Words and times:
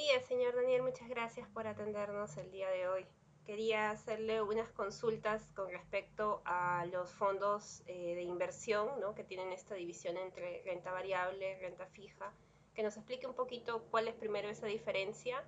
día, 0.00 0.18
señor 0.22 0.54
Daniel. 0.54 0.82
Muchas 0.82 1.10
gracias 1.10 1.46
por 1.48 1.66
atendernos 1.66 2.34
el 2.38 2.50
día 2.50 2.70
de 2.70 2.88
hoy. 2.88 3.04
Quería 3.44 3.90
hacerle 3.90 4.40
unas 4.40 4.70
consultas 4.70 5.42
con 5.54 5.70
respecto 5.70 6.40
a 6.46 6.86
los 6.86 7.10
fondos 7.12 7.82
eh, 7.86 8.14
de 8.14 8.22
inversión 8.22 8.88
¿no? 8.98 9.14
que 9.14 9.24
tienen 9.24 9.52
esta 9.52 9.74
división 9.74 10.16
entre 10.16 10.62
renta 10.62 10.90
variable, 10.90 11.58
renta 11.58 11.84
fija. 11.84 12.32
Que 12.74 12.82
nos 12.82 12.96
explique 12.96 13.26
un 13.26 13.34
poquito 13.34 13.84
cuál 13.90 14.08
es 14.08 14.14
primero 14.14 14.48
esa 14.48 14.66
diferencia 14.66 15.44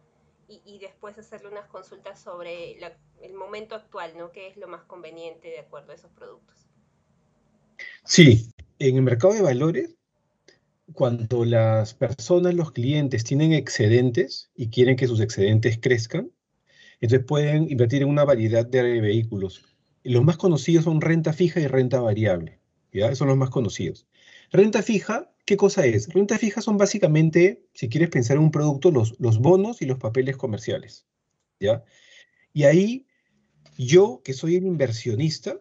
y, 0.49 0.79
después 0.81 1.17
hacerle 1.17 1.49
unas 1.49 1.67
consultas 1.69 2.21
sobre 2.21 2.79
el 3.23 3.33
momento 3.33 3.75
actual, 3.75 4.19
¿no? 4.19 4.33
¿Qué 4.33 4.49
es 4.49 4.59
lo 4.59 4.69
más 4.69 4.83
conveniente 4.83 5.49
de 5.49 5.61
acuerdo 5.61 5.93
a 5.93 5.95
esos 5.95 6.11
productos? 6.11 6.69
Sí, 8.05 8.53
en 8.79 8.97
el 8.97 9.03
mercado 9.03 9.33
de 9.33 9.41
valores 9.41 9.97
cuando 10.93 11.45
las 11.45 11.95
personas, 11.95 12.55
los 12.55 12.73
clientes, 12.73 13.25
tienen 13.25 13.53
excedentes 13.53 14.51
y 14.55 14.69
quieren 14.69 14.97
que 14.97 15.07
sus 15.07 15.21
excedentes 15.21 15.79
crezcan, 15.81 16.31
entonces 17.01 17.27
pueden 17.27 17.71
invertir 17.71 18.03
en 18.03 18.09
una 18.09 18.25
variedad 18.25 18.65
de 18.65 19.01
vehículos. 19.01 19.65
los 20.05 20.25
más 20.25 20.37
conocidos 20.37 20.85
son 20.85 21.01
renta 21.01 21.33
fija 21.33 21.61
y 21.61 21.67
renta 21.67 22.01
variable. 22.01 22.61
¿ya? 22.93 23.15
Son 23.15 23.29
los 23.29 23.37
más 23.37 23.51
conocidos. 23.51 24.07
Renta 24.51 24.83
fija, 24.83 25.33
¿qué 25.45 25.57
cosa 25.57 25.85
es? 25.87 26.09
Renta 26.13 26.39
fija 26.39 26.61
son 26.61 26.77
básicamente, 26.77 27.67
si 27.75 27.89
quieres 27.89 28.11
pensar 28.11 28.37
en 28.37 28.45
un 28.45 28.51
producto, 28.51 28.91
los, 28.91 29.19
los 29.19 29.39
bonos 29.39 29.83
y 29.83 29.87
los 29.87 29.99
papeles 29.99 30.37
comerciales. 30.37 31.07
¿ya? 31.59 31.85
Y 32.53 32.65
ahí, 32.65 33.07
yo, 33.79 34.23
que 34.25 34.33
soy 34.33 34.57
el 34.57 34.67
inversionista, 34.67 35.59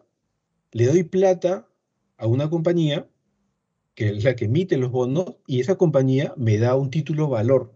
le 0.72 0.86
doy 0.86 1.02
plata 1.02 1.68
a 2.16 2.26
una 2.26 2.48
compañía 2.48 3.08
que 3.94 4.08
es 4.08 4.24
la 4.24 4.36
que 4.36 4.46
emite 4.46 4.76
los 4.76 4.90
bonos, 4.90 5.36
y 5.46 5.60
esa 5.60 5.76
compañía 5.76 6.34
me 6.36 6.58
da 6.58 6.76
un 6.76 6.90
título 6.90 7.28
valor, 7.28 7.74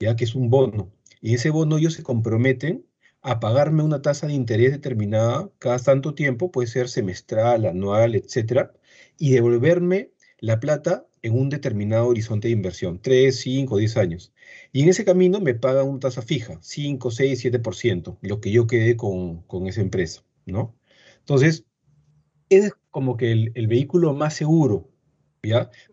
ya 0.00 0.16
que 0.16 0.24
es 0.24 0.34
un 0.34 0.50
bono. 0.50 0.92
Y 1.20 1.34
ese 1.34 1.50
bono 1.50 1.78
ellos 1.78 1.94
se 1.94 2.02
comprometen 2.02 2.86
a 3.22 3.38
pagarme 3.40 3.82
una 3.82 4.02
tasa 4.02 4.26
de 4.26 4.34
interés 4.34 4.72
determinada 4.72 5.50
cada 5.58 5.78
tanto 5.78 6.14
tiempo, 6.14 6.50
puede 6.50 6.68
ser 6.68 6.88
semestral, 6.88 7.66
anual, 7.66 8.16
etcétera, 8.16 8.72
y 9.16 9.30
devolverme 9.30 10.10
la 10.38 10.58
plata 10.58 11.06
en 11.22 11.38
un 11.38 11.48
determinado 11.48 12.08
horizonte 12.08 12.48
de 12.48 12.52
inversión, 12.52 13.00
3, 13.00 13.38
5, 13.38 13.76
10 13.76 13.96
años. 13.96 14.32
Y 14.72 14.82
en 14.82 14.88
ese 14.88 15.04
camino 15.04 15.40
me 15.40 15.54
pagan 15.54 15.88
una 15.88 16.00
tasa 16.00 16.22
fija, 16.22 16.58
5, 16.60 17.10
6, 17.12 17.44
7%, 17.44 18.18
lo 18.22 18.40
que 18.40 18.50
yo 18.50 18.66
quede 18.66 18.96
con, 18.96 19.42
con 19.42 19.68
esa 19.68 19.80
empresa, 19.82 20.24
¿no? 20.46 20.74
Entonces, 21.20 21.64
es 22.48 22.72
como 22.90 23.16
que 23.16 23.32
el, 23.32 23.52
el 23.54 23.68
vehículo 23.68 24.14
más 24.14 24.34
seguro 24.34 24.91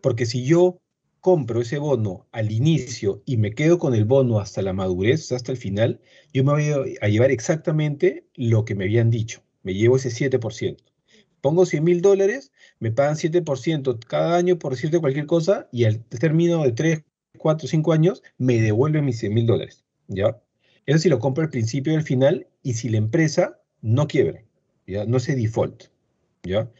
Porque 0.00 0.26
si 0.26 0.44
yo 0.44 0.80
compro 1.20 1.60
ese 1.60 1.78
bono 1.78 2.26
al 2.32 2.50
inicio 2.50 3.22
y 3.26 3.36
me 3.36 3.52
quedo 3.52 3.78
con 3.78 3.94
el 3.94 4.04
bono 4.04 4.40
hasta 4.40 4.62
la 4.62 4.72
madurez, 4.72 5.32
hasta 5.32 5.52
el 5.52 5.58
final, 5.58 6.00
yo 6.32 6.44
me 6.44 6.52
voy 6.52 6.96
a 7.00 7.08
llevar 7.08 7.30
exactamente 7.30 8.24
lo 8.34 8.64
que 8.64 8.74
me 8.74 8.84
habían 8.84 9.10
dicho. 9.10 9.42
Me 9.62 9.74
llevo 9.74 9.96
ese 9.96 10.10
7%. 10.10 10.76
Pongo 11.40 11.66
100 11.66 11.84
mil 11.84 12.02
dólares, 12.02 12.52
me 12.80 12.92
pagan 12.92 13.16
7% 13.16 13.98
cada 14.06 14.36
año 14.36 14.58
por 14.58 14.72
decirte 14.72 15.00
cualquier 15.00 15.26
cosa 15.26 15.68
y 15.72 15.84
al 15.84 16.04
término 16.04 16.62
de 16.62 16.72
3, 16.72 17.02
4, 17.38 17.68
5 17.68 17.92
años 17.92 18.22
me 18.38 18.60
devuelven 18.60 19.04
mis 19.04 19.18
100 19.18 19.34
mil 19.34 19.46
dólares. 19.46 19.84
¿Ya? 20.08 20.40
Eso 20.86 20.98
si 20.98 21.08
lo 21.08 21.18
compro 21.18 21.42
al 21.42 21.50
principio 21.50 21.92
y 21.92 21.96
al 21.96 22.02
final 22.02 22.46
y 22.62 22.74
si 22.74 22.88
la 22.88 22.98
empresa 22.98 23.60
no 23.80 24.06
quiebra, 24.06 24.42
¿ya? 24.86 25.04
No 25.06 25.18
se 25.18 25.34
default. 25.34 25.84
¿Ya? 26.42 26.70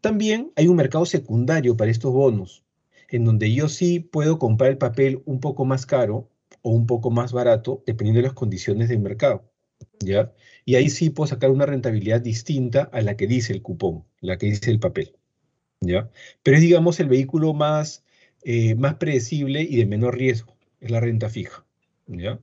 También 0.00 0.52
hay 0.56 0.68
un 0.68 0.76
mercado 0.76 1.06
secundario 1.06 1.76
para 1.76 1.90
estos 1.90 2.12
bonos, 2.12 2.64
en 3.08 3.24
donde 3.24 3.52
yo 3.52 3.68
sí 3.68 4.00
puedo 4.00 4.38
comprar 4.38 4.70
el 4.70 4.78
papel 4.78 5.22
un 5.24 5.40
poco 5.40 5.64
más 5.64 5.86
caro 5.86 6.28
o 6.62 6.70
un 6.70 6.86
poco 6.86 7.10
más 7.10 7.32
barato, 7.32 7.82
dependiendo 7.86 8.18
de 8.18 8.28
las 8.28 8.34
condiciones 8.34 8.88
del 8.88 9.00
mercado. 9.00 9.50
¿ya? 10.00 10.32
Y 10.64 10.76
ahí 10.76 10.90
sí 10.90 11.10
puedo 11.10 11.26
sacar 11.26 11.50
una 11.50 11.66
rentabilidad 11.66 12.20
distinta 12.20 12.82
a 12.92 13.00
la 13.00 13.16
que 13.16 13.26
dice 13.26 13.52
el 13.52 13.62
cupón, 13.62 14.04
la 14.20 14.38
que 14.38 14.46
dice 14.46 14.70
el 14.70 14.78
papel. 14.78 15.16
¿ya? 15.80 16.10
Pero 16.42 16.56
es, 16.56 16.62
digamos, 16.62 17.00
el 17.00 17.08
vehículo 17.08 17.54
más, 17.54 18.04
eh, 18.42 18.74
más 18.76 18.94
predecible 18.94 19.62
y 19.62 19.76
de 19.76 19.86
menor 19.86 20.16
riesgo, 20.16 20.56
es 20.80 20.90
la 20.90 21.00
renta 21.00 21.28
fija. 21.28 21.66
¿ya? 22.06 22.40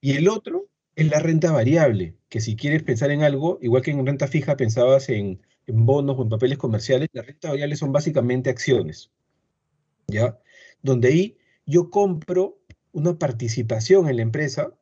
Y 0.00 0.12
el 0.12 0.28
otro 0.28 0.68
es 0.94 1.10
la 1.10 1.18
renta 1.18 1.50
variable, 1.50 2.16
que 2.28 2.40
si 2.40 2.54
quieres 2.54 2.82
pensar 2.82 3.10
en 3.10 3.22
algo, 3.22 3.58
igual 3.62 3.82
que 3.82 3.90
en 3.90 4.04
renta 4.06 4.28
fija 4.28 4.56
pensabas 4.56 5.08
en 5.08 5.40
en 5.66 5.86
bonos 5.86 6.18
o 6.18 6.22
en 6.22 6.28
papeles 6.28 6.58
comerciales, 6.58 7.08
las 7.12 7.26
rentas 7.26 7.50
variables 7.50 7.78
son 7.78 7.92
básicamente 7.92 8.50
acciones, 8.50 9.10
¿ya? 10.06 10.38
Donde 10.82 11.08
ahí 11.08 11.38
yo 11.66 11.90
compro 11.90 12.58
una 12.92 13.18
participación 13.18 14.08
en 14.08 14.16
la 14.16 14.22
empresa, 14.22 14.74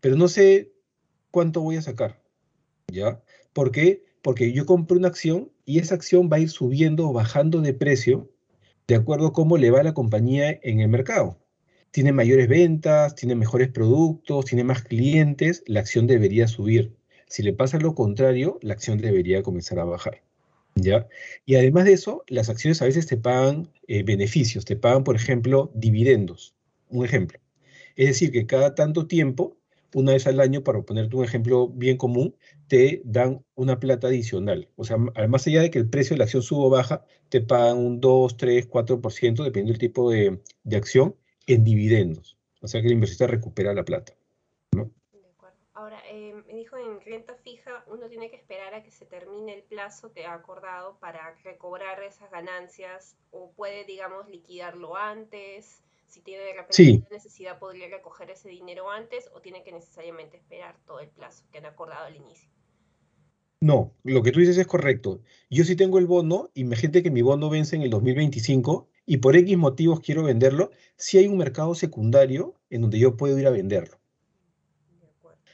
pero 0.00 0.16
no 0.16 0.28
sé 0.28 0.72
cuánto 1.30 1.60
voy 1.60 1.76
a 1.76 1.82
sacar, 1.82 2.22
¿ya? 2.88 3.22
¿Por 3.52 3.70
qué? 3.72 4.04
Porque 4.22 4.52
yo 4.52 4.66
compro 4.66 4.96
una 4.96 5.08
acción 5.08 5.50
y 5.64 5.78
esa 5.78 5.94
acción 5.94 6.28
va 6.32 6.36
a 6.36 6.40
ir 6.40 6.50
subiendo 6.50 7.08
o 7.08 7.12
bajando 7.12 7.60
de 7.60 7.74
precio 7.74 8.30
de 8.86 8.96
acuerdo 8.96 9.28
a 9.28 9.32
cómo 9.32 9.56
le 9.56 9.70
va 9.70 9.80
a 9.80 9.84
la 9.84 9.94
compañía 9.94 10.58
en 10.62 10.80
el 10.80 10.88
mercado. 10.88 11.38
Tiene 11.92 12.12
mayores 12.12 12.48
ventas, 12.48 13.14
tiene 13.14 13.34
mejores 13.34 13.68
productos, 13.68 14.46
tiene 14.46 14.64
más 14.64 14.82
clientes, 14.82 15.62
la 15.66 15.80
acción 15.80 16.06
debería 16.06 16.48
subir. 16.48 16.96
Si 17.30 17.44
le 17.44 17.52
pasa 17.52 17.78
lo 17.78 17.94
contrario, 17.94 18.58
la 18.60 18.74
acción 18.74 18.98
debería 18.98 19.44
comenzar 19.44 19.78
a 19.78 19.84
bajar. 19.84 20.20
¿ya? 20.74 21.06
Y 21.46 21.54
además 21.54 21.84
de 21.84 21.92
eso, 21.92 22.24
las 22.26 22.48
acciones 22.48 22.82
a 22.82 22.86
veces 22.86 23.06
te 23.06 23.16
pagan 23.16 23.70
eh, 23.86 24.02
beneficios, 24.02 24.64
te 24.64 24.74
pagan, 24.74 25.04
por 25.04 25.14
ejemplo, 25.14 25.70
dividendos. 25.72 26.56
Un 26.88 27.04
ejemplo. 27.04 27.38
Es 27.94 28.08
decir, 28.08 28.32
que 28.32 28.46
cada 28.46 28.74
tanto 28.74 29.06
tiempo, 29.06 29.56
una 29.94 30.12
vez 30.12 30.26
al 30.26 30.40
año, 30.40 30.64
para 30.64 30.82
ponerte 30.82 31.14
un 31.14 31.24
ejemplo 31.24 31.68
bien 31.68 31.96
común, 31.96 32.34
te 32.66 33.00
dan 33.04 33.44
una 33.54 33.78
plata 33.78 34.08
adicional. 34.08 34.68
O 34.74 34.82
sea, 34.82 34.96
más 34.96 35.46
allá 35.46 35.62
de 35.62 35.70
que 35.70 35.78
el 35.78 35.88
precio 35.88 36.14
de 36.14 36.18
la 36.18 36.24
acción 36.24 36.42
suba 36.42 36.64
o 36.66 36.70
baja, 36.70 37.04
te 37.28 37.40
pagan 37.40 37.78
un 37.78 38.00
2, 38.00 38.36
3, 38.36 38.68
4%, 38.68 39.44
dependiendo 39.44 39.72
del 39.72 39.78
tipo 39.78 40.10
de, 40.10 40.40
de 40.64 40.76
acción, 40.76 41.14
en 41.46 41.62
dividendos. 41.62 42.38
O 42.60 42.66
sea 42.66 42.80
que 42.80 42.88
el 42.88 42.94
inversor 42.94 43.30
recupera 43.30 43.72
la 43.72 43.84
plata. 43.84 44.14
Ahora, 44.72 44.90
en 46.76 47.00
renta 47.00 47.34
fija, 47.34 47.84
uno 47.86 48.08
tiene 48.08 48.30
que 48.30 48.36
esperar 48.36 48.74
a 48.74 48.82
que 48.82 48.90
se 48.90 49.06
termine 49.06 49.54
el 49.54 49.62
plazo 49.62 50.12
que 50.12 50.26
ha 50.26 50.34
acordado 50.34 50.98
para 50.98 51.34
recobrar 51.44 52.02
esas 52.02 52.30
ganancias 52.30 53.16
o 53.30 53.52
puede, 53.52 53.84
digamos, 53.84 54.28
liquidarlo 54.28 54.96
antes. 54.96 55.82
Si 56.06 56.20
tiene 56.20 56.44
de 56.44 56.54
repente 56.54 57.06
necesidad, 57.10 57.58
podría 57.58 57.88
recoger 57.88 58.30
ese 58.30 58.48
dinero 58.48 58.90
antes 58.90 59.30
o 59.32 59.40
tiene 59.40 59.62
que 59.62 59.72
necesariamente 59.72 60.36
esperar 60.36 60.76
todo 60.86 61.00
el 61.00 61.08
plazo 61.08 61.44
que 61.52 61.58
han 61.58 61.66
acordado 61.66 62.06
al 62.06 62.16
inicio. 62.16 62.50
No, 63.60 63.94
lo 64.04 64.22
que 64.22 64.32
tú 64.32 64.40
dices 64.40 64.56
es 64.56 64.66
correcto. 64.66 65.20
Yo 65.50 65.64
sí 65.64 65.76
tengo 65.76 65.98
el 65.98 66.06
bono, 66.06 66.50
imagínate 66.54 67.02
que 67.02 67.10
mi 67.10 67.20
bono 67.20 67.50
vence 67.50 67.76
en 67.76 67.82
el 67.82 67.90
2025 67.90 68.88
y 69.04 69.18
por 69.18 69.36
X 69.36 69.58
motivos 69.58 70.00
quiero 70.00 70.22
venderlo, 70.22 70.70
si 70.96 71.18
hay 71.18 71.26
un 71.26 71.36
mercado 71.36 71.74
secundario 71.74 72.54
en 72.70 72.80
donde 72.80 72.98
yo 72.98 73.16
puedo 73.16 73.38
ir 73.38 73.46
a 73.46 73.50
venderlo. 73.50 73.99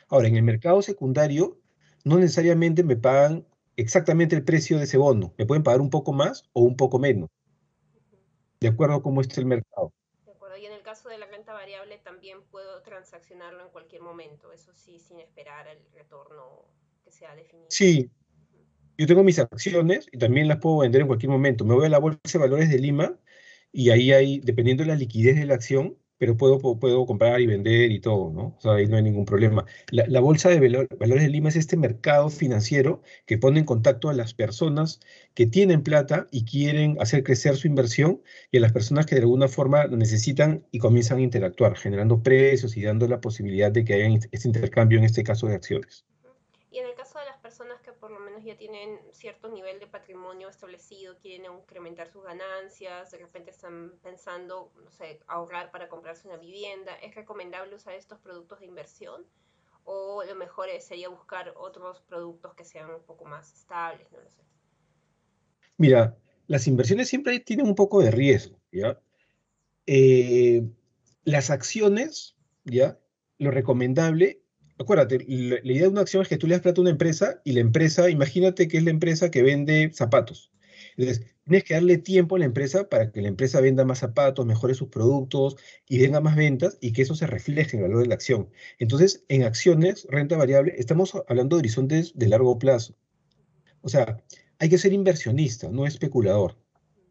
Ahora, 0.08 0.28
en 0.28 0.36
el 0.36 0.42
mercado 0.42 0.82
secundario, 0.82 1.58
no 2.04 2.18
necesariamente 2.18 2.84
me 2.84 2.96
pagan 2.96 3.46
exactamente 3.76 4.36
el 4.36 4.44
precio 4.44 4.78
de 4.78 4.84
ese 4.84 4.96
bono. 4.96 5.34
Me 5.38 5.46
pueden 5.46 5.62
pagar 5.62 5.80
un 5.80 5.90
poco 5.90 6.12
más 6.12 6.44
o 6.52 6.62
un 6.62 6.76
poco 6.76 6.98
menos, 6.98 7.28
de 8.60 8.68
acuerdo 8.68 8.94
a 8.94 9.02
cómo 9.02 9.20
esté 9.20 9.40
el 9.40 9.46
mercado. 9.46 9.92
De 10.24 10.32
acuerdo, 10.32 10.56
y 10.56 10.66
en 10.66 10.72
el 10.72 10.82
caso 10.82 11.08
de 11.08 11.18
la 11.18 11.26
renta 11.26 11.52
variable 11.52 11.98
también 11.98 12.42
puedo 12.50 12.82
transaccionarlo 12.82 13.64
en 13.64 13.70
cualquier 13.70 14.02
momento, 14.02 14.52
eso 14.52 14.72
sí, 14.74 14.98
sin 14.98 15.20
esperar 15.20 15.66
el 15.68 15.78
retorno 15.92 16.64
que 17.04 17.10
sea 17.10 17.34
definido. 17.34 17.68
Sí, 17.70 18.10
yo 18.98 19.06
tengo 19.06 19.22
mis 19.22 19.38
acciones 19.38 20.08
y 20.10 20.18
también 20.18 20.48
las 20.48 20.58
puedo 20.58 20.78
vender 20.78 21.02
en 21.02 21.06
cualquier 21.06 21.30
momento. 21.30 21.64
Me 21.64 21.74
voy 21.74 21.86
a 21.86 21.90
la 21.90 21.98
Bolsa 21.98 22.20
de 22.24 22.38
Valores 22.38 22.70
de 22.70 22.78
Lima 22.78 23.18
y 23.72 23.90
ahí 23.90 24.12
hay, 24.12 24.40
dependiendo 24.40 24.84
de 24.84 24.88
la 24.88 24.96
liquidez 24.96 25.36
de 25.36 25.44
la 25.44 25.54
acción, 25.54 25.98
pero 26.18 26.36
puedo, 26.36 26.58
puedo 26.58 27.06
comprar 27.06 27.40
y 27.40 27.46
vender 27.46 27.90
y 27.90 28.00
todo, 28.00 28.32
¿no? 28.32 28.54
O 28.56 28.60
sea, 28.60 28.72
ahí 28.72 28.86
no 28.86 28.96
hay 28.96 29.02
ningún 29.02 29.24
problema. 29.24 29.64
La, 29.90 30.20
Bolsa 30.20 30.48
de 30.48 30.60
Valores 30.98 31.22
de 31.22 31.28
Lima 31.28 31.48
es 31.48 31.56
este 31.56 31.76
mercado 31.76 32.30
financiero 32.30 33.02
que 33.26 33.38
pone 33.38 33.60
en 33.60 33.66
contacto 33.66 34.08
a 34.08 34.14
las 34.14 34.34
personas 34.34 35.00
que 35.34 35.46
tienen 35.46 35.82
plata 35.82 36.26
y 36.30 36.44
quieren 36.44 36.96
hacer 37.00 37.22
crecer 37.22 37.56
su 37.56 37.66
inversión 37.66 38.22
y 38.50 38.58
a 38.58 38.60
las 38.60 38.72
personas 38.72 39.06
que 39.06 39.14
de 39.14 39.22
alguna 39.22 39.48
forma 39.48 39.86
necesitan 39.86 40.64
y 40.70 40.78
comienzan 40.78 41.18
a 41.18 41.22
interactuar, 41.22 41.76
generando 41.76 42.22
precios 42.22 42.76
y 42.76 42.82
dando 42.82 43.06
la 43.08 43.20
posibilidad 43.20 43.70
de 43.70 43.84
que 43.84 43.94
haya 43.94 44.18
este 44.30 44.48
intercambio, 44.48 44.98
en 44.98 45.04
este 45.04 45.22
caso 45.22 45.46
de 45.46 45.54
acciones. 45.54 46.04
Y 46.70 46.78
en 46.78 46.86
el 46.86 46.94
caso 46.94 47.18
de 47.18 47.24
las 47.26 47.38
personas 47.38 47.80
que 47.80 47.92
por 48.06 48.20
lo 48.20 48.20
menos 48.20 48.44
ya 48.44 48.56
tienen 48.56 49.00
cierto 49.10 49.48
nivel 49.48 49.80
de 49.80 49.88
patrimonio 49.88 50.48
establecido, 50.48 51.18
quieren 51.18 51.52
incrementar 51.52 52.08
sus 52.08 52.22
ganancias, 52.22 53.10
de 53.10 53.18
repente 53.18 53.50
están 53.50 53.94
pensando, 54.00 54.70
no 54.84 54.92
sé, 54.92 55.18
ahorrar 55.26 55.72
para 55.72 55.88
comprarse 55.88 56.28
una 56.28 56.36
vivienda, 56.36 56.94
¿es 57.02 57.16
recomendable 57.16 57.74
usar 57.74 57.94
estos 57.94 58.20
productos 58.20 58.60
de 58.60 58.66
inversión? 58.66 59.26
¿O 59.82 60.22
lo 60.22 60.36
mejor 60.36 60.68
sería 60.78 61.08
buscar 61.08 61.52
otros 61.56 62.00
productos 62.02 62.54
que 62.54 62.64
sean 62.64 62.90
un 62.90 63.02
poco 63.02 63.24
más 63.24 63.52
estables? 63.52 64.06
Mira, 65.76 66.16
las 66.46 66.68
inversiones 66.68 67.08
siempre 67.08 67.40
tienen 67.40 67.66
un 67.66 67.74
poco 67.74 68.00
de 68.00 68.12
riesgo. 68.12 68.56
Eh, 69.84 70.62
las 71.24 71.50
acciones 71.50 72.36
¿ya? 72.62 73.00
Lo 73.38 73.50
recomendable, 73.50 74.42
acuérdate, 74.78 75.24
la, 75.28 75.60
idea 75.62 75.82
de 75.82 75.88
una 75.88 76.00
acción 76.02 76.22
es 76.22 76.28
que 76.28 76.36
tú 76.36 76.46
le 76.46 76.54
das 76.54 76.62
plata 76.62 76.80
a 76.80 76.82
una 76.82 76.90
empresa 76.90 77.40
y 77.44 77.52
la 77.52 77.60
empresa, 77.60 78.10
imagínate 78.10 78.68
que 78.68 78.78
es 78.78 78.84
la 78.84 78.90
empresa 78.90 79.30
que 79.30 79.42
vende 79.42 79.90
zapatos. 79.92 80.50
Entonces, 80.96 81.26
tienes 81.44 81.64
que 81.64 81.74
darle 81.74 81.98
tiempo 81.98 82.36
a 82.36 82.38
la 82.38 82.44
empresa 82.46 82.88
para 82.88 83.10
que 83.12 83.20
la 83.20 83.28
empresa 83.28 83.60
venda 83.60 83.84
más 83.84 83.98
zapatos, 83.98 84.46
mejore 84.46 84.74
sus 84.74 84.88
productos 84.88 85.56
y 85.88 85.98
venga 85.98 86.20
más 86.20 86.36
ventas 86.36 86.78
y 86.80 86.92
que 86.92 87.02
eso 87.02 87.14
se 87.14 87.26
refleje 87.26 87.76
en 87.76 87.82
el 87.82 87.88
valor 87.88 88.02
de 88.02 88.08
la 88.08 88.14
acción. 88.14 88.48
Entonces, 88.78 89.24
en 89.28 89.44
acciones, 89.44 90.06
renta 90.10 90.36
variable, 90.36 90.74
estamos 90.78 91.14
hablando 91.28 91.56
de 91.56 91.60
horizontes 91.60 92.12
de 92.16 92.28
largo 92.28 92.58
plazo. 92.58 92.96
O 93.82 93.88
sea, 93.88 94.22
hay 94.58 94.68
que 94.68 94.78
ser 94.78 94.92
inversionista, 94.92 95.68
no 95.68 95.86
especulador. 95.86 96.56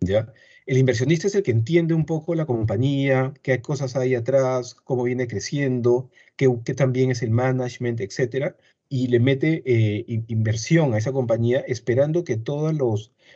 ¿ya? 0.01 0.31
El 0.65 0.77
inversionista 0.77 1.27
es 1.27 1.35
el 1.35 1.43
que 1.43 1.51
entiende 1.51 1.93
un 1.93 2.05
poco 2.05 2.33
la 2.33 2.45
compañía, 2.47 3.33
qué 3.43 3.61
cosas 3.61 3.95
hay 3.95 4.15
atrás, 4.15 4.73
cómo 4.73 5.03
viene 5.03 5.27
creciendo, 5.27 6.09
qué, 6.37 6.47
también 6.75 7.11
es 7.11 7.21
el 7.21 7.29
management, 7.29 8.01
etcétera, 8.01 8.55
y 8.89 9.07
le 9.07 9.19
mete 9.19 9.61
eh, 9.65 10.23
inversión 10.27 10.93
a 10.93 10.97
esa 10.97 11.11
compañía 11.11 11.59
esperando 11.67 12.23
que 12.23 12.37
todas 12.37 12.75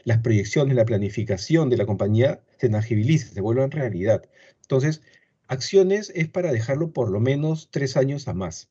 las 0.06 0.18
proyecciones, 0.20 0.76
la 0.76 0.86
planificación 0.86 1.70
de 1.70 1.78
la 1.78 1.86
compañía 1.86 2.42
se 2.58 2.70
tangibilicen, 2.70 3.34
se 3.34 3.42
vuelvan 3.42 3.72
realidad. 3.72 4.24
Entonces, 4.62 5.02
acciones 5.48 6.12
es 6.16 6.30
para 6.30 6.52
dejarlo 6.52 6.94
por 6.94 7.12
lo 7.12 7.20
menos 7.20 7.70
tres 7.72 7.96
años 7.98 8.28
a 8.28 8.34
más, 8.34 8.70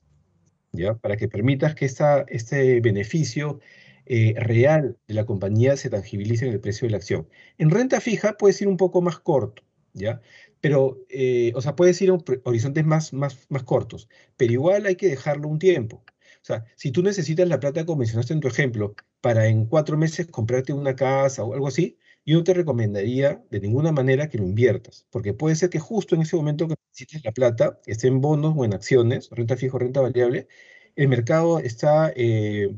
¿ya? 0.73 0.95
Para 0.97 1.17
que 1.17 1.29
permitas 1.29 1.75
que 1.77 1.85
esta, 1.85 2.23
este 2.29 2.81
beneficio 2.81 3.61
eh, 4.09 4.35
real 4.39 4.99
de 5.07 5.15
la 5.15 5.27
compañía 5.27 5.77
se 5.77 5.91
tangibilice 5.91 6.47
en 6.47 6.53
el 6.53 6.61
precio 6.61 6.87
de 6.87 6.93
la 6.93 6.97
acción. 6.97 7.29
En 7.59 7.71
renta 7.71 8.01
fija 8.01 8.37
puede 8.39 8.55
ser 8.55 8.69
un 8.69 8.77
poco 8.77 9.03
más 9.03 9.19
corto, 9.19 9.63
¿ya? 9.93 10.21
Pero, 10.61 11.05
eh, 11.11 11.53
o 11.55 11.61
sea, 11.61 11.77
puede 11.77 11.93
ir 12.03 12.11
a 12.11 12.19
horizontes 12.45 12.85
más, 12.87 13.13
más, 13.13 13.47
más 13.49 13.65
cortos, 13.65 14.09
pero 14.37 14.53
igual 14.53 14.87
hay 14.87 14.97
que 14.97 15.09
dejarlo 15.09 15.49
un 15.49 15.59
tiempo. 15.59 16.05
O 16.43 16.45
sea, 16.45 16.65
si 16.77 16.91
tú 16.93 17.03
necesitas 17.03 17.49
la 17.49 17.61
plata, 17.61 17.85
como 17.85 17.99
mencionaste 17.99 18.33
en 18.33 18.41
tu 18.41 18.49
ejemplo, 18.49 18.95
para 19.21 19.47
en 19.49 19.67
cuatro 19.67 19.97
meses 19.99 20.27
comprarte 20.27 20.73
una 20.73 20.97
casa 20.97 21.45
o 21.45 21.53
algo 21.53 21.69
así, 21.69 21.99
yo 22.25 22.37
no 22.39 22.45
te 22.45 22.55
recomendaría 22.55 23.43
de 23.51 23.61
ninguna 23.61 23.93
manera 23.93 24.29
que 24.29 24.39
lo 24.39 24.45
inviertas, 24.45 25.07
porque 25.11 25.35
puede 25.35 25.57
ser 25.57 25.71
que 25.71 25.79
justo 25.81 26.15
en 26.15 26.23
ese 26.23 26.37
momento 26.37 26.69
que 26.69 26.75
necesites 26.91 27.25
la 27.25 27.33
plata, 27.33 27.81
esté 27.87 28.09
en 28.09 28.21
bonos 28.21 28.55
o 28.57 28.65
en 28.65 28.75
acciones, 28.75 29.29
renta 29.31 29.57
fija 29.57 29.77
o 29.77 29.81
renta 29.81 30.01
variable, 30.01 30.49
el 30.97 31.09
mercado 31.09 31.59
está 31.59 32.13
eh, 32.17 32.75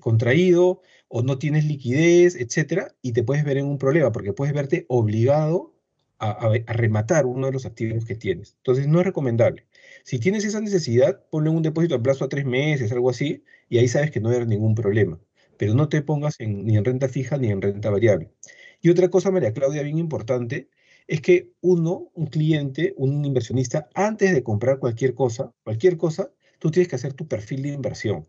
contraído 0.00 0.82
o 1.08 1.22
no 1.22 1.38
tienes 1.38 1.64
liquidez, 1.64 2.36
etcétera, 2.36 2.94
y 3.02 3.12
te 3.12 3.22
puedes 3.22 3.44
ver 3.44 3.58
en 3.58 3.66
un 3.66 3.78
problema 3.78 4.12
porque 4.12 4.32
puedes 4.32 4.54
verte 4.54 4.86
obligado 4.88 5.74
a, 6.18 6.50
rematar 6.66 7.26
uno 7.26 7.46
de 7.46 7.52
los 7.52 7.66
activos 7.66 8.04
que 8.04 8.16
tienes. 8.16 8.54
Entonces, 8.58 8.88
no 8.88 9.00
es 9.00 9.06
recomendable. 9.06 9.66
Si 10.04 10.18
tienes 10.18 10.44
esa 10.44 10.60
necesidad, 10.60 11.24
ponle 11.30 11.50
un 11.50 11.62
depósito 11.62 11.94
a 11.94 12.02
plazo 12.02 12.24
a 12.24 12.28
tres 12.28 12.44
meses, 12.44 12.92
algo 12.92 13.10
así, 13.10 13.44
y 13.68 13.78
ahí 13.78 13.88
sabes 13.88 14.10
que 14.10 14.20
no 14.20 14.30
hay 14.30 14.44
ningún 14.46 14.74
problema. 14.74 15.20
Pero 15.56 15.74
no 15.74 15.88
te 15.88 16.02
pongas 16.02 16.36
ni 16.40 16.76
en 16.76 16.84
renta 16.84 17.08
fija 17.08 17.36
ni 17.38 17.50
en 17.50 17.62
renta 17.62 17.90
variable. 17.90 18.32
Y 18.80 18.90
otra 18.90 19.08
cosa, 19.10 19.30
María 19.30 19.52
Claudia, 19.52 19.82
bien 19.82 19.98
importante, 19.98 20.68
es 21.06 21.20
que 21.20 21.52
uno, 21.60 22.10
un 22.14 22.26
cliente, 22.26 22.94
un 22.96 23.24
inversionista, 23.24 23.88
antes 23.94 24.32
de 24.32 24.42
comprar 24.42 24.78
cualquier 24.78 25.14
cosa, 25.14 25.52
cualquier 25.64 25.96
cosa, 25.96 26.30
tú 26.58 26.70
tienes 26.70 26.88
que 26.88 26.96
hacer 26.96 27.14
tu 27.14 27.26
perfil 27.26 27.62
de 27.62 27.70
inversión. 27.70 28.28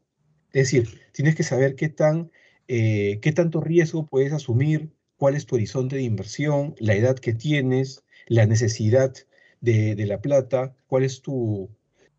Es 0.54 0.72
decir, 0.72 1.00
tienes 1.12 1.36
que 1.36 1.44
saber 1.44 1.76
qué, 1.76 1.90
tan, 1.90 2.32
eh, 2.68 3.20
qué 3.22 3.32
tanto 3.32 3.62
riesgo 3.62 4.06
puedes 4.08 4.34
asumir, 4.34 4.92
cuál 5.18 5.36
es 5.36 5.46
tu 5.46 5.56
horizonte 5.56 5.98
de 5.98 6.04
inversión, 6.04 6.76
la 6.80 6.96
edad 6.96 7.18
que 7.18 7.34
tienes, 7.34 8.04
la 8.28 8.46
necesidad 8.46 9.14
de, 9.62 9.96
la 10.08 10.22
plata, 10.22 10.76
cuál 10.88 11.04
es 11.04 11.22
tu, 11.22 11.70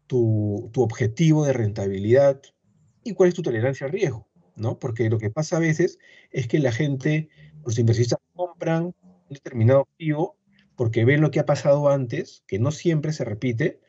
tu, 0.07 0.71
objetivo 0.77 1.45
de 1.45 1.55
rentabilidad 1.55 2.41
y 3.03 3.15
cuál 3.15 3.31
es 3.31 3.35
tu 3.35 3.43
tolerancia 3.43 3.87
al 3.87 3.93
riesgo, 3.93 4.29
¿no? 4.57 4.79
Porque 4.79 5.09
lo 5.09 5.19
que 5.19 5.31
pasa 5.31 5.57
a 5.57 5.61
veces 5.61 5.99
es 6.31 6.47
que 6.47 6.59
la 6.59 6.73
gente, 6.73 7.31
los 7.65 7.79
inversionistas 7.79 8.21
compran 8.35 8.85
un 8.85 8.95
determinado 9.31 9.81
activo 9.91 10.37
porque 10.77 11.05
ven 11.05 11.21
lo 11.21 11.31
que 11.31 11.41
ha 11.41 11.47
pasado 11.47 11.89
antes, 11.89 12.43
que 12.47 12.59
no 12.59 12.71
siempre 12.71 13.13
se 13.13 13.25
repite, 13.25 13.81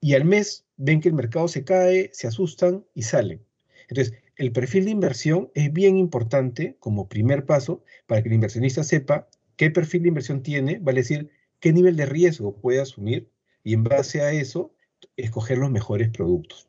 y 0.00 0.14
al 0.14 0.24
mes 0.24 0.66
ven 0.76 1.00
que 1.00 1.08
el 1.08 1.14
mercado 1.14 1.48
se 1.48 1.64
cae, 1.64 2.10
se 2.12 2.26
asustan 2.26 2.84
y 2.94 3.02
salen. 3.02 3.47
Entonces, 3.88 4.14
el 4.36 4.52
perfil 4.52 4.84
de 4.84 4.90
inversión 4.90 5.50
es 5.54 5.72
bien 5.72 5.96
importante 5.96 6.76
como 6.78 7.08
primer 7.08 7.46
paso 7.46 7.82
para 8.06 8.22
que 8.22 8.28
el 8.28 8.34
inversionista 8.34 8.84
sepa 8.84 9.28
qué 9.56 9.70
perfil 9.70 10.02
de 10.02 10.08
inversión 10.08 10.42
tiene, 10.42 10.78
vale 10.78 11.00
decir, 11.00 11.30
qué 11.60 11.72
nivel 11.72 11.96
de 11.96 12.06
riesgo 12.06 12.54
puede 12.56 12.80
asumir 12.80 13.30
y 13.64 13.74
en 13.74 13.84
base 13.84 14.20
a 14.22 14.32
eso 14.32 14.72
escoger 15.16 15.58
los 15.58 15.70
mejores 15.70 16.08
productos. 16.10 16.68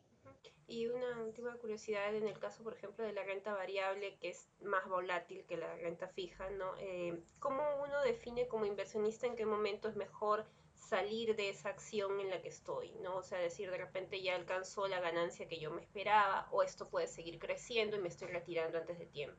Y 0.68 0.88
una 0.88 1.24
última 1.24 1.56
curiosidad 1.56 2.16
en 2.16 2.28
el 2.28 2.40
caso, 2.40 2.64
por 2.64 2.74
ejemplo, 2.74 3.04
de 3.04 3.14
la 3.14 3.24
renta 3.24 3.54
variable, 3.54 4.18
que 4.20 4.30
es 4.30 4.48
más 4.64 4.88
volátil 4.88 5.44
que 5.48 5.58
la 5.58 5.76
renta 5.78 6.08
fija, 6.08 6.50
¿no? 6.52 6.78
Eh, 6.80 7.20
¿Cómo 7.40 7.62
uno 7.84 8.02
define 8.04 8.48
como 8.48 8.66
inversionista 8.66 9.28
en 9.28 9.36
qué 9.36 9.46
momento 9.46 9.90
es 9.90 9.96
mejor 9.96 10.46
salir 10.80 11.36
de 11.36 11.50
esa 11.50 11.70
acción 11.70 12.20
en 12.20 12.30
la 12.30 12.42
que 12.42 12.50
estoy, 12.50 12.92
¿no? 13.04 13.18
O 13.18 13.24
sea, 13.24 13.38
decir, 13.40 13.70
de 13.70 13.78
repente 13.78 14.22
ya 14.22 14.36
alcanzó 14.36 14.88
la 14.88 15.00
ganancia 15.00 15.48
que 15.48 15.60
yo 15.60 15.72
me 15.72 15.82
esperaba, 15.82 16.48
o 16.52 16.64
esto 16.64 16.90
puede 16.90 17.08
seguir 17.08 17.38
creciendo 17.38 17.98
y 17.98 18.00
me 18.00 18.08
estoy 18.08 18.30
retirando 18.30 18.78
antes 18.78 18.98
de 18.98 19.06
tiempo. 19.06 19.38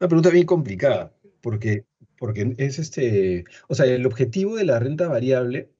Una 0.00 0.08
pregunta 0.08 0.30
bien 0.30 0.46
complicada, 0.46 1.12
porque, 1.40 1.84
porque 2.18 2.54
es 2.58 2.78
este, 2.78 3.44
o 3.68 3.74
sea, 3.74 3.86
el 3.86 4.06
objetivo 4.06 4.56
de 4.56 4.64
la 4.64 4.78
renta 4.78 5.08
variable, 5.08 5.70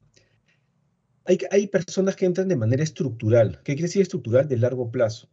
hay, 1.25 1.39
hay 1.51 1.67
personas 1.67 2.17
que 2.17 2.27
entran 2.27 2.49
de 2.49 2.57
manera 2.57 2.83
estructural. 2.83 3.59
¿Qué 3.59 3.75
quiere 3.75 3.83
decir 3.83 4.03
estructural? 4.03 4.49
De 4.49 4.57
largo 4.57 4.91
plazo. 4.91 5.29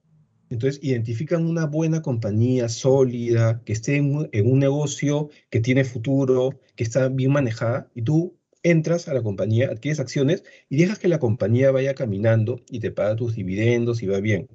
Entonces, 0.56 0.82
identifican 0.82 1.46
una 1.46 1.66
buena 1.66 2.02
compañía 2.02 2.70
sólida, 2.70 3.62
que 3.66 3.74
esté 3.74 3.98
en 3.98 4.16
un, 4.16 4.60
negocio 4.60 5.30
que 5.50 5.60
tiene 5.60 5.84
futuro, 5.84 6.62
que 6.78 6.86
está 6.86 7.10
bien 7.10 7.34
manejada, 7.34 7.92
y 7.94 8.04
tú 8.04 8.40
entras 8.64 9.10
a 9.10 9.14
la 9.14 9.22
compañía, 9.22 9.68
adquieres 9.68 10.00
acciones 10.00 10.46
y 10.70 10.78
dejas 10.78 10.98
que 10.98 11.10
la 11.10 11.20
compañía 11.20 11.72
vaya 11.72 11.94
caminando 11.94 12.62
y 12.70 12.80
te 12.80 12.90
paga 12.90 13.18
tus 13.18 13.36
dividendos 13.36 14.02
y 14.02 14.08
va 14.08 14.22
bien. 14.22 14.48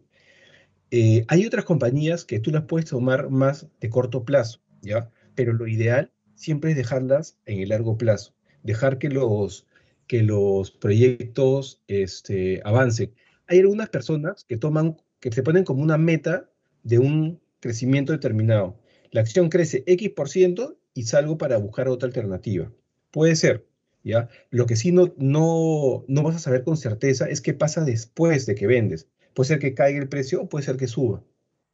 Eh, 0.90 1.26
hay 1.28 1.44
otras 1.44 1.66
compañías 1.66 2.24
que 2.24 2.40
tú 2.40 2.50
las 2.50 2.62
puedes 2.64 2.88
tomar 2.88 3.28
más 3.28 3.66
de 3.78 3.90
corto 3.90 4.24
plazo, 4.24 4.62
¿ya? 4.80 5.10
Pero 5.34 5.52
lo 5.52 5.66
ideal 5.66 6.12
siempre 6.34 6.70
es 6.70 6.76
dejarlas 6.78 7.38
en 7.44 7.60
el 7.60 7.68
largo 7.68 7.98
plazo, 7.98 8.34
dejar 8.62 8.96
que 8.98 9.10
los, 9.10 9.66
que 10.06 10.22
los 10.22 10.70
proyectos 10.70 11.82
este, 11.88 12.62
avancen. 12.64 13.12
Hay 13.46 13.58
algunas 13.58 13.90
personas 13.90 14.44
que 14.48 14.56
toman 14.56 14.96
que 15.20 15.30
se 15.30 15.42
ponen 15.42 15.64
como 15.64 15.82
una 15.82 15.98
meta 15.98 16.50
de 16.82 16.98
un 16.98 17.40
crecimiento 17.60 18.12
determinado. 18.12 18.78
La 19.10 19.20
acción 19.20 19.50
crece 19.50 19.84
X 19.86 20.10
por 20.10 20.28
ciento 20.28 20.78
y 20.94 21.04
salgo 21.04 21.38
para 21.38 21.58
buscar 21.58 21.88
otra 21.88 22.06
alternativa. 22.06 22.72
Puede 23.10 23.36
ser, 23.36 23.66
¿ya? 24.02 24.28
Lo 24.50 24.66
que 24.66 24.76
sí 24.76 24.92
no, 24.92 25.14
no, 25.18 26.04
no 26.08 26.22
vas 26.22 26.36
a 26.36 26.40
saber 26.40 26.64
con 26.64 26.76
certeza 26.76 27.28
es 27.28 27.40
qué 27.40 27.54
pasa 27.54 27.84
después 27.84 28.46
de 28.46 28.54
que 28.54 28.66
vendes. 28.66 29.08
Puede 29.34 29.48
ser 29.48 29.58
que 29.58 29.74
caiga 29.74 30.00
el 30.00 30.08
precio 30.08 30.42
o 30.42 30.48
puede 30.48 30.64
ser 30.64 30.76
que 30.76 30.86
suba. 30.86 31.22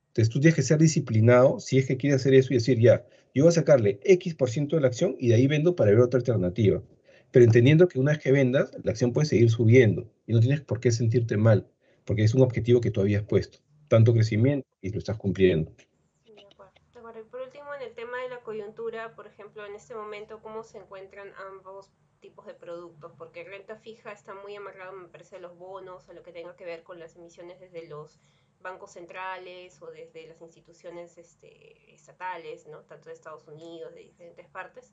Entonces 0.09 0.33
tú 0.33 0.41
tienes 0.41 0.57
que 0.57 0.63
ser 0.63 0.79
disciplinado 0.79 1.61
si 1.61 1.79
es 1.79 1.87
que 1.87 1.97
quieres 1.97 2.21
hacer 2.21 2.35
eso 2.35 2.53
y 2.53 2.57
decir, 2.57 2.81
ya, 2.81 3.05
yo 3.35 3.45
voy 3.45 3.51
a 3.51 3.53
sacarle 3.53 4.01
X 4.03 4.35
por 4.35 4.51
ciento 4.51 4.77
de 4.77 4.83
la 4.83 4.89
acción 4.89 5.15
y 5.19 5.29
de 5.29 5.35
ahí 5.35 5.47
vendo 5.47 5.77
para 5.77 5.91
ver 5.91 6.01
otra 6.01 6.19
alternativa. 6.19 6.83
Pero 7.31 7.45
entendiendo 7.45 7.87
que 7.87 7.99
una 7.99 8.13
vez 8.13 8.21
que 8.21 8.33
vendas, 8.33 8.71
la 8.83 8.93
acción 8.93 9.13
puede 9.13 9.27
seguir 9.27 9.51
subiendo 9.51 10.11
y 10.27 10.33
no 10.33 10.41
tienes 10.41 10.63
por 10.63 10.81
qué 10.81 10.91
sentirte 10.91 11.37
mal 11.37 11.67
porque 12.07 12.23
es 12.23 12.35
un 12.35 12.43
objetivo 12.43 12.81
que 12.81 12.91
tú 12.91 13.01
habías 13.01 13.25
puesto, 13.25 13.59
tanto 13.89 14.15
crecimiento 14.15 14.67
y 14.81 14.91
lo 14.91 14.99
estás 14.99 15.19
cumpliendo. 15.19 15.73
De 16.25 16.41
acuerdo, 16.41 16.73
de 16.93 16.99
acuerdo. 16.99 17.21
Y 17.21 17.25
por 17.25 17.43
último, 17.43 17.75
en 17.75 17.83
el 17.83 17.95
tema 17.95 18.23
de 18.23 18.29
la 18.31 18.41
coyuntura, 18.41 19.15
por 19.15 19.27
ejemplo, 19.27 19.67
en 19.67 19.75
este 19.75 19.95
momento, 19.95 20.41
¿cómo 20.41 20.63
se 20.63 20.79
encuentran 20.79 21.33
ambos 21.51 21.91
tipos 22.21 22.47
de 22.47 22.55
productos? 22.55 23.13
Porque 23.19 23.45
renta 23.45 23.77
fija 23.77 24.13
está 24.13 24.35
muy 24.35 24.55
amarrado, 24.55 24.93
me 24.93 25.09
parece, 25.09 25.37
a 25.37 25.41
los 25.41 25.59
bonos, 25.59 26.09
a 26.09 26.15
lo 26.15 26.23
que 26.23 26.33
tenga 26.33 26.57
que 26.57 26.65
ver 26.65 26.85
con 26.85 27.01
las 27.01 27.17
emisiones 27.17 27.59
desde 27.59 27.89
los 27.89 28.21
bancos 28.63 28.93
centrales 28.93 29.83
o 29.83 29.91
desde 29.91 30.27
las 30.27 30.41
instituciones 30.41 31.19
este, 31.19 31.93
estatales, 31.93 32.67
¿no? 32.67 32.81
tanto 32.85 33.09
de 33.09 33.15
Estados 33.15 33.47
Unidos, 33.47 33.95
de 33.95 34.01
diferentes 34.01 34.49
partes 34.49 34.93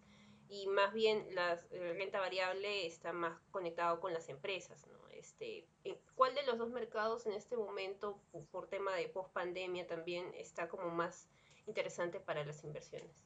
y 0.50 0.68
más 0.68 0.94
bien 0.94 1.26
la 1.34 1.62
renta 1.98 2.20
variable 2.20 2.86
está 2.86 3.14
más 3.14 3.40
conectado 3.52 4.00
con 4.00 4.14
las 4.14 4.30
empresas. 4.30 4.86
¿no? 4.88 5.04
Este, 5.10 5.66
eh, 5.84 6.00
¿Cuál 6.16 6.36
de 6.36 6.46
los 6.46 6.58
dos 6.58 6.70
mercados 6.70 7.26
en 7.26 7.34
este 7.34 7.56
momento, 7.56 8.20
por, 8.52 8.68
tema 8.68 8.96
de 8.96 9.08
post 9.08 9.32
pandemia, 9.34 9.88
también 9.88 10.26
está 10.38 10.68
como 10.68 10.90
más 10.90 11.30
interesante 11.66 12.20
para 12.20 12.46
las 12.46 12.64
inversiones? 12.64 13.24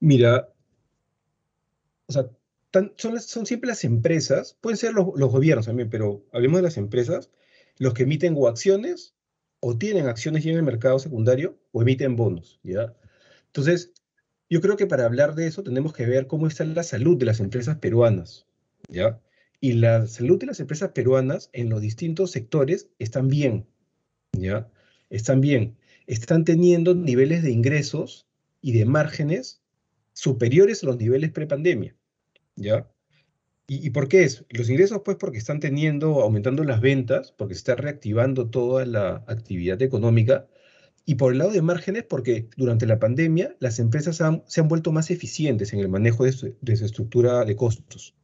Mira, 0.00 0.52
o 2.06 2.12
sea, 2.12 2.30
son, 2.96 3.20
son, 3.20 3.46
siempre 3.46 3.68
las 3.68 3.84
empresas, 3.84 4.56
pueden 4.60 4.76
ser 4.76 4.94
los, 4.94 5.08
los, 5.16 5.30
gobiernos 5.30 5.66
también, 5.66 5.90
pero 5.90 6.24
hablemos 6.32 6.58
de 6.58 6.62
las 6.62 6.76
empresas, 6.76 7.30
los 7.78 7.94
que 7.94 8.04
emiten 8.04 8.34
o 8.36 8.48
acciones 8.48 9.14
o 9.60 9.76
tienen 9.76 10.06
acciones 10.06 10.42
ya 10.44 10.50
en 10.50 10.56
el 10.58 10.62
mercado 10.62 10.98
secundario 10.98 11.58
o 11.72 11.82
emiten 11.82 12.16
bonos, 12.16 12.60
¿ya? 12.62 12.94
Entonces, 13.46 13.92
yo 14.52 14.60
creo 14.60 14.76
que 14.76 14.86
para 14.86 15.06
hablar 15.06 15.34
de 15.34 15.46
eso 15.46 15.62
tenemos 15.62 15.94
que 15.94 16.04
ver 16.04 16.26
cómo 16.26 16.46
está 16.46 16.62
la 16.66 16.82
salud 16.82 17.16
de 17.16 17.24
las 17.24 17.40
empresas 17.40 17.78
peruanas, 17.78 18.44
¿ya? 18.86 19.18
Y 19.60 19.72
la 19.72 20.06
salud 20.06 20.38
de 20.38 20.44
las 20.44 20.60
empresas 20.60 20.90
peruanas 20.90 21.48
en 21.54 21.70
los 21.70 21.80
distintos 21.80 22.32
sectores 22.32 22.90
están 22.98 23.28
bien, 23.28 23.66
¿ya? 24.34 24.68
Están 25.08 25.40
bien. 25.40 25.78
Están 26.06 26.44
teniendo 26.44 26.94
niveles 26.94 27.42
de 27.42 27.50
ingresos 27.50 28.26
y 28.60 28.72
de 28.72 28.84
márgenes 28.84 29.62
superiores 30.12 30.82
a 30.82 30.86
los 30.88 30.98
niveles 30.98 31.30
prepandemia, 31.30 31.96
¿ya? 32.54 32.86
¿Y, 33.66 33.86
¿Y 33.86 33.88
por 33.88 34.06
qué 34.06 34.24
es? 34.24 34.44
Los 34.50 34.68
ingresos, 34.68 35.00
pues, 35.02 35.16
porque 35.16 35.38
están 35.38 35.60
teniendo, 35.60 36.20
aumentando 36.20 36.62
las 36.62 36.82
ventas, 36.82 37.32
porque 37.32 37.54
se 37.54 37.60
está 37.60 37.76
reactivando 37.76 38.50
toda 38.50 38.84
la 38.84 39.24
actividad 39.28 39.80
económica, 39.80 40.46
y 41.04 41.16
por 41.16 41.32
el 41.32 41.38
lado 41.38 41.50
de 41.50 41.62
márgenes, 41.62 42.04
porque 42.04 42.48
durante 42.56 42.86
la 42.86 42.98
pandemia 42.98 43.56
las 43.58 43.78
empresas 43.78 44.16
se 44.46 44.60
han 44.60 44.68
vuelto 44.68 44.92
más 44.92 45.10
eficientes 45.10 45.72
en 45.72 45.80
el 45.80 45.88
manejo 45.88 46.24
de 46.24 46.32
su, 46.32 46.54
de 46.60 46.72
estructura 46.72 47.44
de 47.44 47.56
costos. 47.56 48.14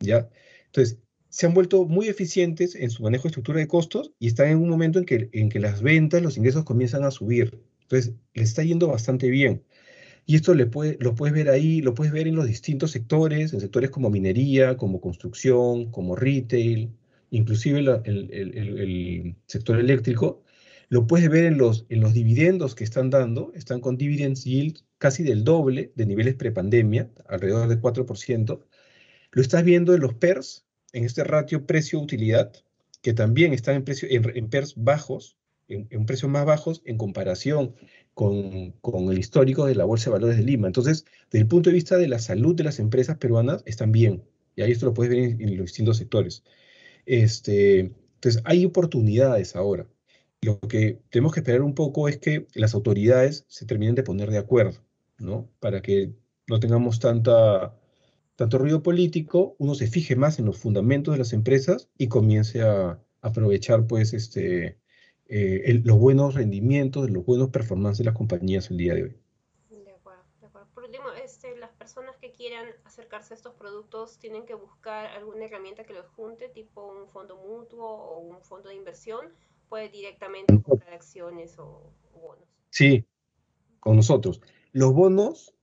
¿ya? 0.00 0.28
Entonces, 0.66 0.98
se 1.28 1.46
han 1.46 1.54
vuelto 1.54 1.84
muy 1.84 2.08
eficientes 2.08 2.74
en 2.74 2.90
su 2.90 3.02
manejo 3.02 3.24
de 3.24 3.28
estructura 3.28 3.58
de 3.60 3.68
costos 3.68 4.12
y 4.18 4.28
están 4.28 4.48
en 4.48 4.58
un 4.58 4.68
momento 4.68 4.98
en 4.98 5.04
que, 5.04 5.28
en 5.32 5.48
que 5.48 5.60
las 5.60 5.82
ventas, 5.82 6.22
los 6.22 6.36
ingresos 6.36 6.64
comienzan 6.64 7.04
a 7.04 7.10
subir. 7.10 7.60
Entonces, 7.82 8.14
les 8.34 8.48
está 8.48 8.62
yendo 8.62 8.88
bastante 8.88 9.28
bien. 9.30 9.62
Y 10.26 10.34
esto 10.34 10.54
le 10.54 10.66
puede, 10.66 10.98
lo 11.00 11.14
puedes 11.14 11.34
ver 11.34 11.48
ahí, 11.50 11.80
lo 11.80 11.94
puedes 11.94 12.12
ver 12.12 12.26
en 12.26 12.34
los 12.34 12.46
distintos 12.46 12.90
sectores, 12.90 13.52
en 13.52 13.60
sectores 13.60 13.90
como 13.90 14.10
minería, 14.10 14.76
como 14.76 15.00
construcción, 15.00 15.90
como 15.92 16.16
retail, 16.16 16.90
inclusive 17.30 17.78
el, 17.78 18.30
el, 18.32 19.36
sector 19.46 19.78
eléctrico. 19.78 20.42
Lo 20.88 21.06
puedes 21.06 21.28
ver 21.28 21.44
en 21.44 21.58
los, 21.58 21.84
en 21.88 22.00
los 22.00 22.14
dividendos 22.14 22.74
que 22.74 22.84
están 22.84 23.10
dando, 23.10 23.52
están 23.54 23.80
con 23.80 23.96
dividends 23.96 24.44
yield 24.44 24.78
casi 24.98 25.24
del 25.24 25.44
doble 25.44 25.92
de 25.96 26.06
niveles 26.06 26.34
prepandemia, 26.34 27.10
alrededor 27.28 27.68
del 27.68 27.80
4%. 27.80 28.60
Lo 29.32 29.42
estás 29.42 29.64
viendo 29.64 29.94
en 29.94 30.00
los 30.00 30.14
PERS, 30.14 30.64
en 30.92 31.04
este 31.04 31.24
ratio 31.24 31.66
precio-utilidad, 31.66 32.52
que 33.02 33.12
también 33.14 33.52
están 33.52 33.76
en, 33.76 33.84
precio, 33.84 34.08
en, 34.10 34.30
en 34.36 34.48
PERS 34.48 34.74
bajos, 34.76 35.36
en, 35.68 35.88
en, 35.90 36.06
precios 36.06 36.30
más 36.30 36.46
bajos 36.46 36.82
en 36.84 36.96
comparación 36.96 37.74
con, 38.14 38.72
con, 38.80 39.10
el 39.10 39.18
histórico 39.18 39.66
de 39.66 39.74
la 39.74 39.84
Bolsa 39.84 40.10
de 40.10 40.14
Valores 40.14 40.36
de 40.36 40.44
Lima. 40.44 40.68
Entonces, 40.68 41.04
desde 41.30 41.42
el 41.42 41.48
punto 41.48 41.70
de 41.70 41.74
vista 41.74 41.98
de 41.98 42.08
la 42.08 42.20
salud 42.20 42.54
de 42.54 42.64
las 42.64 42.78
empresas 42.78 43.18
peruanas, 43.18 43.62
están 43.66 43.92
bien. 43.92 44.22
Y 44.54 44.62
ahí 44.62 44.72
esto 44.72 44.86
lo 44.86 44.94
puedes 44.94 45.10
ver 45.10 45.18
en, 45.24 45.40
en 45.40 45.56
los 45.56 45.66
distintos 45.66 45.98
sectores. 45.98 46.44
Este, 47.06 47.80
entonces, 47.80 48.42
hay 48.44 48.64
oportunidades 48.64 49.56
ahora. 49.56 49.86
Lo 50.42 50.60
que 50.60 51.00
tenemos 51.10 51.32
que 51.32 51.40
esperar 51.40 51.62
un 51.62 51.74
poco 51.74 52.08
es 52.08 52.18
que 52.18 52.46
las 52.54 52.74
autoridades 52.74 53.44
se 53.48 53.66
terminen 53.66 53.94
de 53.94 54.02
poner 54.02 54.30
de 54.30 54.38
acuerdo, 54.38 54.80
¿no? 55.18 55.48
Para 55.60 55.82
que 55.82 56.12
no 56.46 56.60
tengamos 56.60 57.00
tanta, 57.00 57.74
tanto 58.36 58.58
ruido 58.58 58.82
político, 58.82 59.56
uno 59.58 59.74
se 59.74 59.86
fije 59.86 60.14
más 60.14 60.38
en 60.38 60.44
los 60.46 60.58
fundamentos 60.58 61.12
de 61.14 61.18
las 61.18 61.32
empresas 61.32 61.88
y 61.96 62.08
comience 62.08 62.62
a 62.62 63.02
aprovechar, 63.22 63.86
pues, 63.86 64.12
este, 64.12 64.78
eh, 65.28 65.80
los 65.84 65.98
buenos 65.98 66.34
rendimientos, 66.34 67.10
los 67.10 67.24
buenos 67.24 67.50
performances 67.50 67.98
de 67.98 68.04
las 68.04 68.14
compañías 68.14 68.70
el 68.70 68.76
día 68.76 68.94
de 68.94 69.02
hoy. 69.04 69.16
De 69.70 69.90
acuerdo, 69.90 70.22
de 70.40 70.46
acuerdo. 70.46 70.68
Por 70.74 70.84
último, 70.84 71.06
este, 71.24 71.56
las 71.56 71.72
personas 71.72 72.16
que 72.18 72.30
quieran 72.30 72.66
acercarse 72.84 73.34
a 73.34 73.36
estos 73.36 73.54
productos 73.54 74.18
tienen 74.18 74.46
que 74.46 74.54
buscar 74.54 75.06
alguna 75.06 75.46
herramienta 75.46 75.84
que 75.84 75.94
los 75.94 76.06
junte, 76.08 76.48
tipo 76.48 76.86
un 76.86 77.08
fondo 77.08 77.36
mutuo 77.36 77.88
o 77.88 78.20
un 78.20 78.40
fondo 78.42 78.68
de 78.68 78.76
inversión, 78.76 79.32
puede 79.68 79.88
directamente 79.88 80.60
comprar 80.62 80.94
acciones 80.94 81.58
o, 81.58 81.92
o 82.12 82.20
bonos. 82.20 82.48
Sí, 82.70 83.06
con 83.80 83.96
nosotros. 83.96 84.40
Los 84.72 84.92
bonos, 84.92 85.54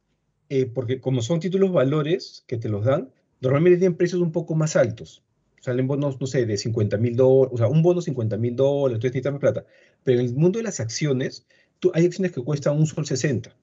eh, 0.49 0.65
porque 0.65 1.01
como 1.01 1.21
son 1.21 1.39
títulos 1.39 1.71
valores 1.71 2.43
que 2.47 2.57
te 2.57 2.69
los 2.69 2.85
dan, 2.85 3.11
normalmente 3.41 3.79
tienen 3.79 3.97
precios 3.97 4.21
un 4.21 4.31
poco 4.31 4.55
más 4.55 4.75
altos. 4.75 5.23
Salen 5.59 5.87
bonos, 5.87 6.19
no 6.19 6.27
sé, 6.27 6.45
de 6.45 6.57
50 6.57 6.97
mil 6.97 7.15
dólares, 7.15 7.53
o 7.53 7.57
sea, 7.57 7.67
un 7.67 7.81
bono 7.81 8.01
50 8.01 8.37
mil 8.37 8.55
dólares, 8.55 8.95
entonces 8.95 9.11
necesitas 9.11 9.33
más 9.33 9.39
plata. 9.39 9.65
Pero 10.03 10.19
en 10.19 10.25
el 10.25 10.33
mundo 10.35 10.59
de 10.59 10.63
las 10.63 10.79
acciones, 10.79 11.45
tú, 11.79 11.91
hay 11.93 12.05
acciones 12.05 12.31
que 12.31 12.41
cuestan 12.41 12.77
un 12.77 12.85
sol 12.85 13.05
60, 13.05 13.55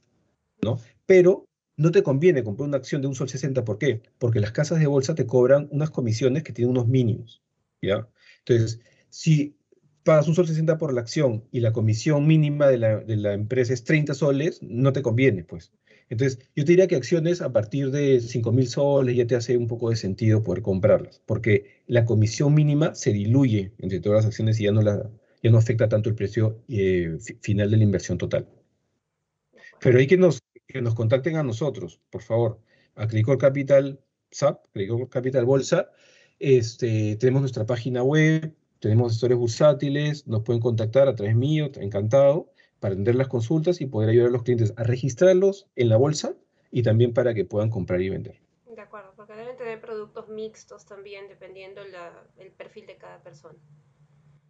¿no? 0.62 0.78
Pero 1.06 1.46
no 1.76 1.90
te 1.90 2.02
conviene 2.02 2.44
comprar 2.44 2.68
una 2.68 2.76
acción 2.76 3.02
de 3.02 3.08
un 3.08 3.14
sol 3.14 3.28
60, 3.28 3.64
¿por 3.64 3.78
qué? 3.78 4.02
Porque 4.18 4.40
las 4.40 4.52
casas 4.52 4.78
de 4.78 4.86
bolsa 4.86 5.14
te 5.14 5.26
cobran 5.26 5.68
unas 5.70 5.90
comisiones 5.90 6.42
que 6.42 6.52
tienen 6.52 6.70
unos 6.70 6.86
mínimos, 6.86 7.42
¿ya? 7.82 8.08
Entonces, 8.44 8.80
si 9.08 9.56
pagas 10.04 10.28
un 10.28 10.34
sol 10.34 10.46
60 10.46 10.78
por 10.78 10.92
la 10.92 11.00
acción 11.00 11.44
y 11.52 11.60
la 11.60 11.72
comisión 11.72 12.26
mínima 12.26 12.68
de 12.68 12.78
la, 12.78 13.32
empresa 13.32 13.72
es 13.72 13.84
30 13.84 14.14
soles, 14.14 14.62
no 14.62 14.92
te 14.92 15.02
conviene, 15.02 15.44
pues. 15.44 15.72
Entonces, 16.08 16.40
yo 16.56 16.64
te 16.64 16.72
diría 16.72 16.88
que 16.88 16.96
acciones 16.96 17.40
a 17.40 17.52
partir 17.52 17.90
de 17.92 18.20
5 18.20 18.52
mil 18.52 18.66
soles 18.66 19.16
ya 19.16 19.26
te 19.26 19.36
hace 19.36 19.56
un 19.56 19.68
poco 19.68 19.90
de 19.90 19.96
sentido 19.96 20.42
poder 20.42 20.62
comprarlas, 20.62 21.22
porque 21.24 21.82
la 21.86 22.04
comisión 22.04 22.54
mínima 22.54 22.94
se 22.94 23.12
diluye 23.12 23.72
entre 23.78 24.00
todas 24.00 24.24
las 24.24 24.26
acciones 24.26 24.58
y 24.60 24.64
ya 24.64 24.72
no, 24.72 24.82
la, 24.82 25.08
ya 25.42 25.50
no 25.50 25.58
afecta 25.58 25.88
tanto 25.88 26.08
el 26.08 26.16
precio 26.16 26.62
eh, 26.68 27.16
final 27.40 27.70
de 27.70 27.76
la 27.76 27.84
inversión 27.84 28.18
total. 28.18 28.48
Pero 29.80 29.98
hay 29.98 30.06
que 30.06 30.16
nos, 30.16 30.40
que 30.66 30.82
nos 30.82 30.94
contacten 30.94 31.36
a 31.36 31.42
nosotros, 31.42 32.00
por 32.10 32.22
favor, 32.22 32.60
a 32.96 33.06
Capital 33.38 34.00
SAP, 34.30 34.66
Credicor 34.72 35.08
Capital 35.08 35.44
Bolsa. 35.44 35.90
Este, 36.38 37.16
tenemos 37.16 37.42
nuestra 37.42 37.66
página 37.66 38.02
web, 38.02 38.54
tenemos 38.80 39.12
asesores 39.12 39.38
bursátiles, 39.38 40.26
nos 40.26 40.42
pueden 40.42 40.60
contactar 40.60 41.06
a 41.08 41.14
través 41.14 41.36
mío, 41.36 41.70
encantado, 41.76 42.50
para 42.80 42.94
atender 42.94 43.14
las 43.14 43.28
consultas 43.28 43.80
y 43.80 43.86
poder 43.86 44.10
ayudar 44.10 44.28
a 44.28 44.32
los 44.32 44.42
clientes 44.42 44.72
a 44.76 44.82
registrarlos 44.82 45.68
en 45.76 45.90
la 45.90 45.96
bolsa 45.96 46.34
y 46.70 46.82
también 46.82 47.12
para 47.12 47.34
que 47.34 47.44
puedan 47.44 47.70
comprar 47.70 48.00
y 48.00 48.08
vender. 48.08 48.40
De 48.74 48.80
acuerdo, 48.80 49.12
porque 49.14 49.34
deben 49.34 49.56
tener 49.56 49.80
productos 49.80 50.28
mixtos 50.28 50.86
también, 50.86 51.28
dependiendo 51.28 51.84
la, 51.84 52.24
el 52.38 52.50
perfil 52.50 52.86
de 52.86 52.96
cada 52.96 53.22
persona. 53.22 53.58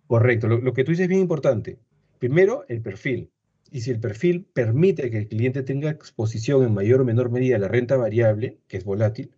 Correcto, 0.07 0.47
lo, 0.47 0.59
lo 0.59 0.73
que 0.73 0.85
tú 0.85 0.93
dices 0.93 1.05
es 1.05 1.09
bien 1.09 1.21
importante. 1.21 1.79
Primero, 2.19 2.65
el 2.69 2.81
perfil. 2.83 3.31
Y 3.73 3.81
si 3.81 3.91
el 3.91 4.01
perfil 4.01 4.45
permite 4.53 5.11
que 5.11 5.19
el 5.19 5.29
cliente 5.29 5.63
tenga 5.63 5.91
exposición 5.91 6.63
en 6.65 6.75
mayor 6.75 7.01
o 7.01 7.05
menor 7.05 7.31
medida 7.31 7.57
a 7.57 7.61
la 7.61 7.69
renta 7.69 7.97
variable, 7.97 8.59
que 8.69 8.77
es 8.77 8.85
volátil, 8.85 9.33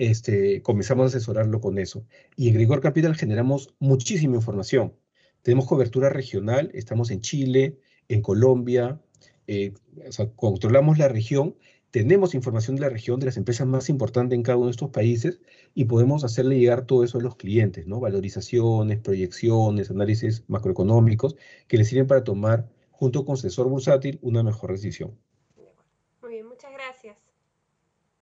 este, 0.00 0.62
comenzamos 0.62 1.04
a 1.04 1.06
asesorarlo 1.08 1.60
con 1.60 1.78
eso. 1.78 2.06
Y 2.34 2.48
en 2.48 2.54
Grigor 2.54 2.80
Capital 2.80 3.14
generamos 3.16 3.74
muchísima 3.80 4.36
información. 4.36 4.94
Tenemos 5.42 5.66
cobertura 5.66 6.08
regional, 6.08 6.70
estamos 6.72 7.10
en 7.10 7.20
Chile, 7.20 7.78
en 8.08 8.22
Colombia, 8.22 8.98
eh, 9.46 9.74
o 10.08 10.12
sea, 10.12 10.30
controlamos 10.30 10.96
la 10.96 11.08
región, 11.08 11.54
tenemos 11.90 12.34
información 12.34 12.76
de 12.76 12.82
la 12.82 12.88
región, 12.88 13.20
de 13.20 13.26
las 13.26 13.36
empresas 13.36 13.66
más 13.66 13.90
importantes 13.90 14.36
en 14.36 14.42
cada 14.42 14.56
uno 14.56 14.66
de 14.66 14.72
estos 14.72 14.88
países 14.88 15.40
y 15.74 15.84
podemos 15.84 16.24
hacerle 16.24 16.58
llegar 16.58 16.86
todo 16.86 17.04
eso 17.04 17.18
a 17.18 17.22
los 17.22 17.36
clientes, 17.36 17.86
¿no? 17.86 18.00
Valorizaciones, 18.00 19.00
proyecciones, 19.00 19.90
análisis 19.90 20.44
macroeconómicos 20.48 21.36
que 21.68 21.76
les 21.76 21.88
sirven 21.88 22.06
para 22.06 22.24
tomar, 22.24 22.70
junto 22.90 23.26
con 23.26 23.34
asesor 23.34 23.68
bursátil, 23.68 24.18
una 24.22 24.42
mejor 24.42 24.72
decisión. 24.72 25.18